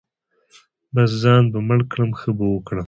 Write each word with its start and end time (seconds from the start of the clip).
بـس 0.93 1.11
ځان 1.21 1.43
به 1.51 1.59
مړ 1.67 1.79
کړم 1.91 2.11
ښه 2.19 2.31
به 2.37 2.45
وکړم. 2.53 2.79